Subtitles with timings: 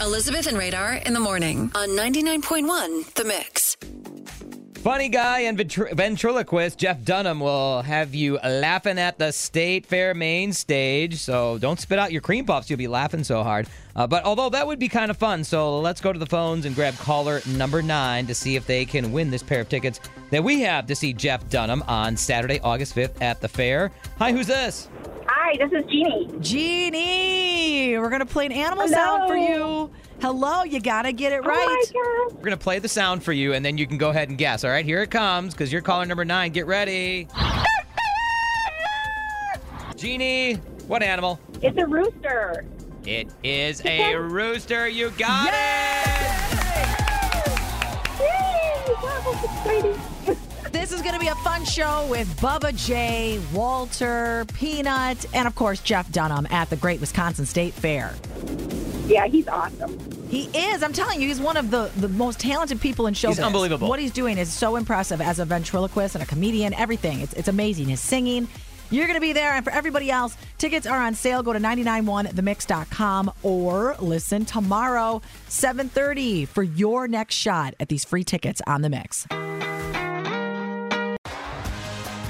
[0.00, 3.76] Elizabeth and Radar in the morning on 99.1 The Mix.
[4.82, 10.14] Funny guy and ventri- ventriloquist Jeff Dunham will have you laughing at the State Fair
[10.14, 11.16] main stage.
[11.16, 12.68] So don't spit out your cream puffs.
[12.70, 13.66] You'll be laughing so hard.
[13.96, 16.66] Uh, but although that would be kind of fun, so let's go to the phones
[16.66, 19.98] and grab caller number nine to see if they can win this pair of tickets
[20.30, 23.90] that we have to see Jeff Dunham on Saturday, August 5th at the fair.
[24.18, 24.88] Hi, who's this?
[25.26, 26.28] Hi, this is Jeannie.
[26.40, 27.55] Jeannie,
[28.06, 29.90] we're going to play an animal sound for you.
[30.20, 31.84] Hello, you got to get it right.
[31.96, 34.28] Oh We're going to play the sound for you, and then you can go ahead
[34.28, 34.62] and guess.
[34.62, 36.52] All right, here it comes because you're caller number nine.
[36.52, 37.26] Get ready.
[39.96, 40.54] Jeannie,
[40.86, 41.40] what animal?
[41.62, 42.64] It's a rooster.
[43.04, 44.86] It is a rooster.
[44.86, 45.54] You got it.
[48.20, 48.94] Yay!
[49.02, 50.45] Wow, that's exciting.
[50.78, 55.54] This is going to be a fun show with Bubba J, Walter, Peanut, and of
[55.54, 58.14] course Jeff Dunham at the Great Wisconsin State Fair.
[59.08, 59.98] yeah, he's awesome.
[60.28, 60.82] He is.
[60.82, 63.28] I'm telling you, he's one of the, the most talented people in show.
[63.28, 63.88] He's unbelievable.
[63.88, 66.74] What he's doing is so impressive as a ventriloquist and a comedian.
[66.74, 67.20] Everything.
[67.20, 67.88] It's, it's amazing.
[67.88, 68.46] His singing.
[68.90, 69.54] You're going to be there.
[69.54, 71.42] And for everybody else, tickets are on sale.
[71.42, 78.60] Go to 991themix.com or listen tomorrow, 7.30 for your next shot at these free tickets
[78.66, 79.26] on The Mix.